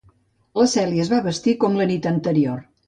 [0.61, 2.69] La Cèlia es va vestir com la nit anterior.